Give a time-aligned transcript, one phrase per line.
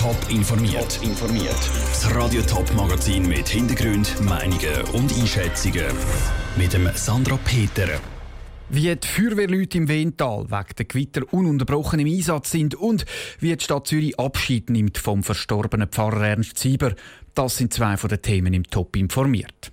[0.00, 0.98] Top informiert.
[1.02, 1.70] informiert.
[1.88, 5.84] Das Radio Top Magazin mit Hintergrund, Meinungen und Einschätzungen
[6.56, 8.00] mit dem Sandra Peter.
[8.70, 13.04] Wie die Feuerwehrleute im Wental wegen der Gewitter ununterbrochen im Einsatz sind und
[13.40, 16.94] wie die Stadt Zürich Abschied nimmt vom verstorbenen Pfarrer Ernst Sieber,
[17.34, 19.70] das sind zwei von den Themen im Top informiert.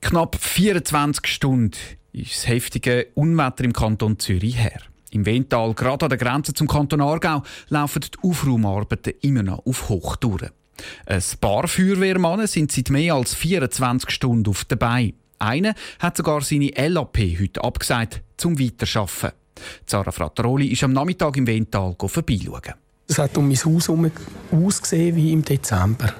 [0.00, 1.76] Knapp 24 Stunden
[2.14, 4.80] ist das heftige Unwetter im Kanton Zürich her.
[5.16, 9.88] Im Wental, gerade an der Grenze zum Kanton Aargau, laufen die Aufraumarbeiten immer noch auf
[9.88, 10.50] Hochtouren.
[11.06, 15.14] Ein paar Feuerwehrmannen sind seit mehr als 24 Stunden auf dabei.
[15.38, 19.32] Einer hat sogar seine LAP heute abgesagt, zum Weiterarbeiten.
[19.86, 22.74] Sarah Frattaroli ist am Nachmittag im Wental vorbeischauen.
[23.08, 24.10] Es hat um mein Haus herum
[24.52, 26.12] ausgesehen wie im Dezember.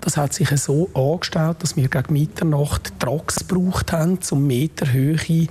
[0.00, 5.46] Das hat sich so angestellt, dass wir gegen Mitternacht Trucks gebraucht haben, um meterhöhe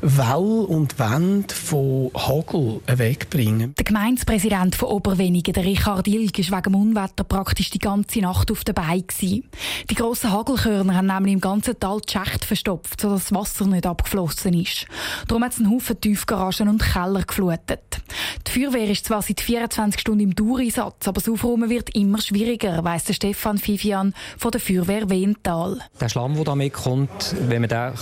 [0.00, 3.74] Wall und Wände von Hagel wegzubringen.
[3.76, 8.50] Der Gemeindepräsident von Oberwenigen, der Richard Ilg, war wegen dem Unwetter praktisch die ganze Nacht
[8.50, 9.00] auf dabei.
[9.00, 9.44] Gewesen.
[9.88, 13.86] Die grossen Hagelkörner haben nämlich im ganzen Tal die Schächte verstopft, sodass das Wasser nicht
[13.86, 14.86] abgeflossen ist.
[15.28, 18.00] Darum hat es einen Haufen Tiefgaragen und Keller geflutet.
[18.46, 22.82] Die Feuerwehr ist zwar seit 24 Stunden im Dauereinsatz, aber das Aufräumen wird immer schwieriger,
[22.84, 25.78] weiss der Stefan Fifian von der Feuerwehr Wental.
[26.00, 27.92] Der Schlamm, der da mitkommt, wenn man den ein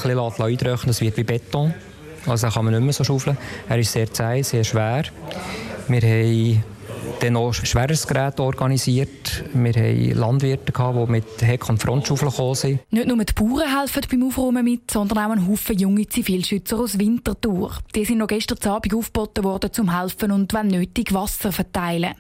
[0.87, 1.75] bisschen wird wie Beton.
[2.27, 3.39] Also kann man nicht mehr so schaufeln.
[3.69, 5.05] Er ist sehr zäh, sehr schwer.
[5.89, 6.65] Wir haben
[7.23, 9.45] dann noch schweres Gerät organisiert.
[9.53, 12.81] Wir hatten Landwirte, die mit Heck- und Frontschaufeln gekommen sind.
[12.91, 16.99] Nicht nur die Bauern helfen beim Aufräumen mit, sondern auch ein Haufen junge Zivilschützer aus
[16.99, 17.73] Winterthur.
[17.95, 22.15] Die sind noch gestern Abend aufgeboten worden, zum helfen und, wenn nötig, Wasser verteilen.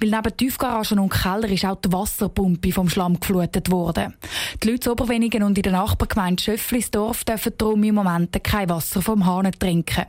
[0.00, 4.14] Weil neben Tiefgaragen und Keller ist auch die Wasserpumpe vom Schlamm geflutet worden.
[4.62, 9.02] Die Leute in Oberwenigen und in der Nachbargemeinde Schöfflisdorf dürfen darum im Moment kein Wasser
[9.02, 10.06] vom Hahn trinken.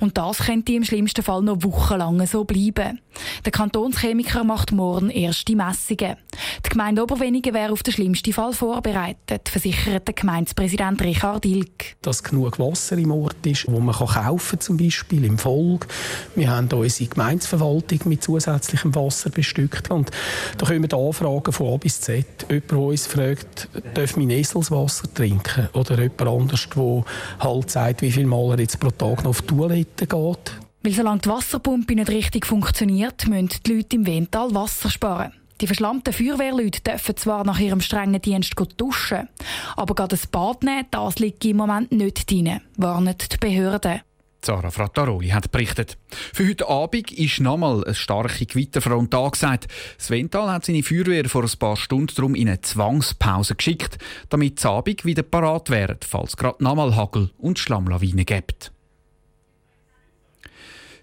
[0.00, 3.00] Und das könnte im schlimmsten Fall noch wochenlang so bleiben.
[3.44, 6.16] Der Kantonschemiker macht morgen erste Messungen.
[6.64, 11.96] Die Gemeinde Oberwenigen wäre auf den schlimmsten Fall vorbereitet, versichert der Gemeindepräsident Richard Ilk.
[12.00, 15.86] Dass genug Wasser im Ort ist, wo man kaufen kann, zum Beispiel im Volk.
[16.34, 19.90] Wir haben unsere Gemeindeverwaltung mit zusätzlichem Wasser bestückt.
[19.90, 20.12] Und
[20.56, 22.24] da kommen Anfragen von A bis Z.
[22.48, 25.68] Jemand, der uns fragt, darf mein Eselswasser trinken?
[25.74, 27.04] Oder jemand anders, der
[27.40, 30.67] halt sagt, wie viel Mal er jetzt pro Tag noch auf die Toilette geht.
[30.88, 35.34] Weil solange die Wasserpumpe nicht richtig funktioniert, müssen die Leute im Wental Wasser sparen.
[35.60, 39.28] Die verschlammten Feuerwehrleute dürfen zwar nach ihrem strengen Dienst duschen,
[39.76, 44.00] aber gerade das Bad nehmen, das liegt im Moment nicht drin, warnen die Behörden.
[44.40, 45.98] Sarah Frattaroli hat berichtet.
[46.32, 49.68] Für heute Abend ist nochmal eine starke Gewitterfront angesagt.
[50.00, 53.98] Svental hat seine Feuerwehr vor ein paar Stunden darum in eine Zwangspause geschickt,
[54.30, 58.72] damit das Abend wieder parat wären, falls gerade nochmal Hagel und Schlammlawinen gibt.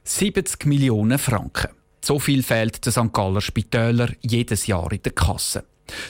[0.05, 1.71] 70 Millionen Franken.
[2.03, 3.11] So viel fehlt den St.
[3.11, 5.63] Galler Spitäler jedes Jahr in der Kasse.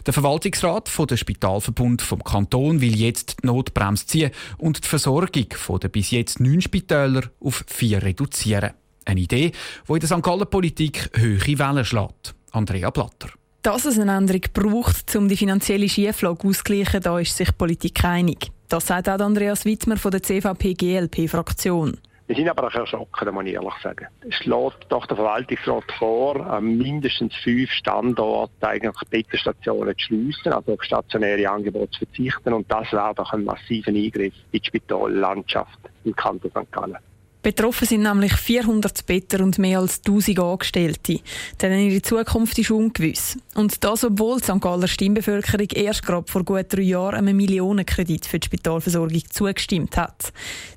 [0.05, 5.47] Der Verwaltungsrat von der Spitalverbund vom Kanton will jetzt die Notbremse ziehen und die Versorgung
[5.81, 8.71] der bis jetzt neun Spitäler auf vier reduzieren.
[9.05, 9.53] Eine Idee,
[9.87, 10.21] die in der St.
[10.21, 12.35] Galler Politik hohe Wellen schlägt.
[12.51, 13.29] Andrea Blatter.
[13.61, 18.03] Dass es eine Änderung braucht, um die finanzielle Schieflage auszugleichen, da ist sich die Politik
[18.03, 18.51] einig.
[18.67, 21.97] Das sagt auch Andreas Wittmer von der CVP-GLP-Fraktion.
[22.27, 24.07] Wir sind aber auch erschrocken, muss ich ehrlich sagen.
[24.27, 30.73] Es schlägt doch der Verwaltungsrat vor, an mindestens fünf Standorten eigentlich Bettenstationen zu schliessen, also
[30.73, 32.53] auf stationäre Angebote zu verzichten.
[32.53, 36.71] Und das wäre doch ein massiver Eingriff in die Spitallandschaft im Kanton St.
[36.71, 36.97] Gallen.
[37.45, 41.19] Betroffen sind nämlich 400 Better und mehr als 1000 Angestellte.
[41.61, 43.37] Denn ihre Zukunft ist ungewiss.
[43.53, 44.59] Und das, obwohl die St.
[44.59, 50.33] Galler Stimmbevölkerung erst gerade vor gut drei Jahren einem Millionenkredit für die Spitalversorgung zugestimmt hat.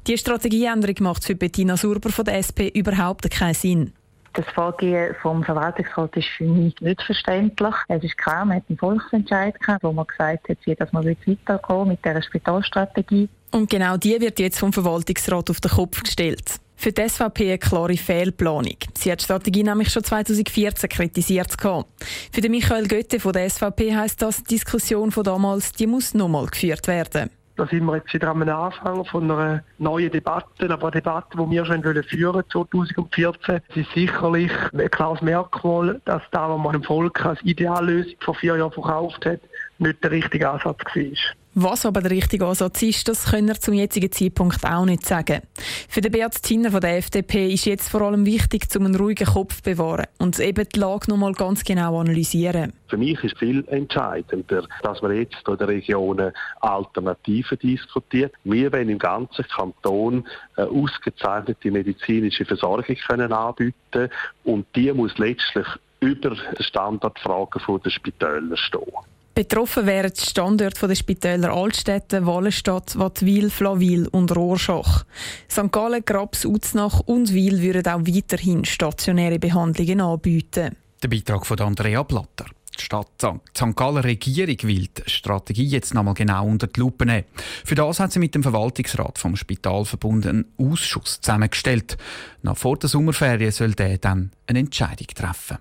[0.06, 3.94] Die Strategieänderung macht für Bettina Surber von der SP überhaupt keinen Sinn.
[4.34, 7.74] Das Vorgehen vom Verwaltungsrat ist für mich nicht verständlich.
[7.88, 11.88] Es ist klar, man hat einen Volksentscheid gehabt, wo man gesagt hat, dass man weitergehen
[11.88, 13.30] mit dieser Spitalstrategie.
[13.50, 16.60] Und genau die wird jetzt vom Verwaltungsrat auf den Kopf gestellt.
[16.76, 18.76] Für die SVP eine klare Fehlplanung.
[18.96, 21.56] Sie hat die Strategie nämlich schon 2014 kritisiert.
[21.60, 26.14] Für den Michael Götte von der SVP heisst das, die Diskussion von damals die muss
[26.14, 27.30] nochmal geführt werden.
[27.56, 31.50] Da sind wir jetzt wieder am Anfang von einer neuen Debatte, aber eine Debatte, die
[31.50, 33.60] wir schon führen 2014.
[33.70, 38.36] Es ist sicherlich ein klares Merkmal, dass da, was man dem Volk als Ideallösung vor
[38.36, 39.40] vier Jahren verkauft hat,
[39.78, 41.34] nicht der richtige Ansatz war.
[41.60, 45.42] Was aber der richtige Ansatz ist, das können wir zum jetzigen Zeitpunkt auch nicht sagen.
[45.88, 49.26] Für den Beat Zinner von der FDP ist jetzt vor allem wichtig, um einen ruhigen
[49.26, 52.74] Kopf zu bewahren und eben die Lage noch mal ganz genau analysieren.
[52.86, 58.32] Für mich ist viel entscheidender, dass man jetzt in der Region Alternativen diskutiert.
[58.44, 64.10] Wir wollen im ganzen Kanton eine ausgezeichnete medizinische Versorgung können anbieten
[64.44, 65.66] und die muss letztlich
[65.98, 68.92] über Standardfragen der Spitäler stehen.
[69.38, 75.04] Betroffen wären die Standorte der Spitäler Altstädte, Wallenstadt, Wattwil, Flawil und Rorschach.
[75.48, 75.70] St.
[75.70, 80.74] Gallen, Grabs, Uznach und Wil würden auch weiterhin stationäre Behandlungen anbieten.
[81.00, 82.46] Der Beitrag von Andrea Blatter.
[82.76, 83.12] Die Stadt
[83.56, 83.76] St.
[83.76, 87.26] Gallen Regierung will die Strategie jetzt nochmal genau unter die Lupe nehmen.
[87.64, 91.96] Für das hat sie mit dem Verwaltungsrat vom Spitalverbund einen Ausschuss zusammengestellt.
[92.42, 95.58] Nach vor der Sommerferien soll der dann eine Entscheidung treffen.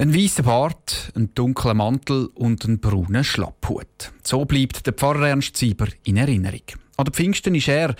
[0.00, 4.12] Ein weißer Bart, ein dunkler Mantel und ein brauner Schlapphut.
[4.22, 6.62] So bleibt der Pfarrer Ernst Sieber in Erinnerung.
[6.96, 7.94] An der Pfingsten ist er,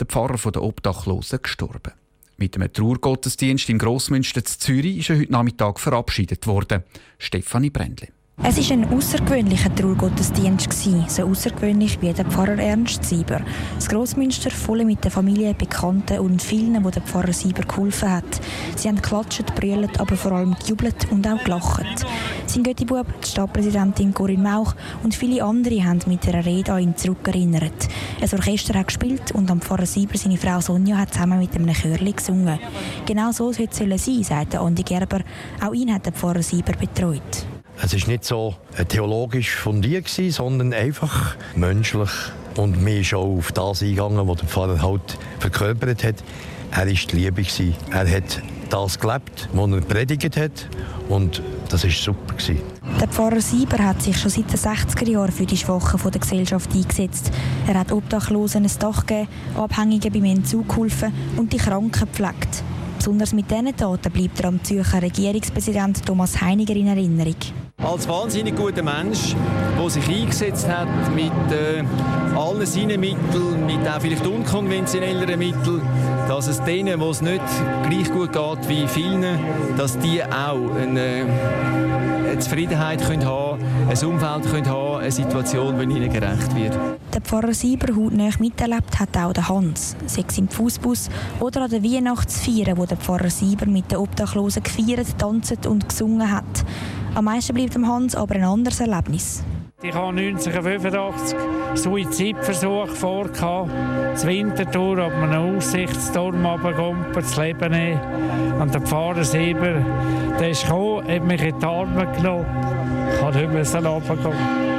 [0.00, 1.92] der Pfarrer der Obdachlosen, gestorben.
[2.38, 6.84] Mit einem Trauergottesdienst im Grossmünster zu Zürich ist er heute Nachmittag verabschiedet worden.
[7.18, 8.08] Stefanie Brändli.
[8.44, 10.72] Es war ein außergewöhnlicher Trauergottesdienst,
[11.08, 13.40] so außergewöhnlich wie der Pfarrer Ernst Sieber.
[13.76, 18.40] Das Grossmünster voll mit der Familie, Bekannten und vielen, die der Pfarrer Sieber geholfen hat.
[18.74, 22.04] Sie haben geklatscht, brüllt, aber vor allem gejubelt und auch gelacht.
[22.46, 24.74] Sein Göttibub, die Stadtpräsidentin Corinne Mauch
[25.04, 27.88] und viele andere haben mit ihrer Rede an ihn zurückerinnert.
[28.20, 31.72] Ein Orchester hat gespielt und am Pfarrer Sieber seine Frau Sonja hat zusammen mit einem
[31.72, 32.58] Chörli gesungen.
[33.06, 35.20] Genau so sollte es sein, sagte Andi Gerber.
[35.64, 37.46] Auch ihn hat der Pfarrer Sieber betreut.
[37.80, 42.10] Es war nicht so äh, theologisch fundiert, sondern einfach menschlich.
[42.56, 46.16] Und mir ist auch auf das eingegangen, was der Pfarrer halt verkörpert hat.
[46.70, 47.42] Er war die Liebe.
[47.90, 50.68] Er hat das gelebt, was er predigt hat.
[51.08, 52.34] Und das war super.
[53.00, 56.70] Der Pfarrer Sieber hat sich schon seit den 60er Jahren für die Schwachen der Gesellschaft
[56.74, 57.30] eingesetzt.
[57.66, 62.62] Er hat Obdachlosen ein Dach gegeben, Abhängigen beim Entzug geholfen und die Kranken gepflegt.
[63.02, 67.34] Besonders mit diesen Taten bleibt er am Zürcher Regierungspräsident Thomas Heiniger in Erinnerung.
[67.78, 69.34] Als wahnsinnig guter Mensch,
[69.76, 71.82] der sich eingesetzt hat mit äh,
[72.38, 75.82] allen seinen Mitteln, mit auch vielleicht unkonventionelleren Mitteln,
[76.28, 77.42] dass es denen, wo es nicht
[77.90, 79.36] gleich gut geht wie vielen,
[79.76, 81.26] dass die auch eine,
[82.24, 83.58] eine Zufriedenheit können haben
[83.88, 86.78] ein Umfeld können haben eine Situation, die ihnen gerecht wird.
[87.12, 91.10] Der Pfarrer Sieber hautnah miterlebt hat auch der Hans, sei es im Fußbus
[91.40, 96.30] oder an der Weihnachtsfeier, wo der Pfarrer Sieber mit den Obdachlosen gefeiert, tanzt und gesungen
[96.30, 96.44] hat.
[97.14, 99.42] Am meisten bleibt dem Hans aber ein anderes Erlebnis.
[99.82, 101.36] Ich habe 1985
[101.74, 108.00] Suizidversuch vor, das Winterthur auf einem Aussichtsturm runtergekommen, das Leben nehmen.
[108.60, 109.84] Und der Pfarrer Sieber,
[110.38, 112.46] der ist gekommen, hat mich in die Arme genommen.
[113.12, 114.71] Ich kann nicht mehr runterkommen.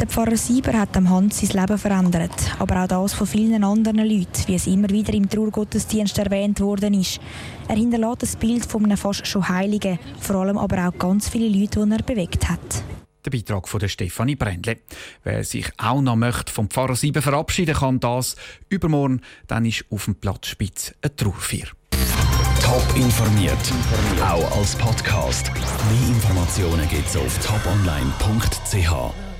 [0.00, 3.98] Der Pfarrer Sieber hat dem Hans sein Leben verändert, aber auch das von vielen anderen
[3.98, 7.20] Leuten, wie es immer wieder im Trauergottesdienst erwähnt worden ist.
[7.68, 11.48] Er hinterlässt das Bild von einem fast schon Heiligen, vor allem aber auch ganz viele
[11.48, 12.84] Leute, die er bewegt hat.
[13.24, 14.78] Der Beitrag von der Stefanie Brändle.
[15.22, 18.34] Wer sich auch noch möchte vom Pfarrer Sieben verabschieden kann, das
[18.68, 21.68] übermorgen, dann ist auf dem Platz Spitz ein Trauerfeier.
[22.60, 23.72] Top informiert,
[24.20, 25.52] auch als Podcast.
[25.54, 29.31] Mehr Informationen gibt's auf toponline.ch.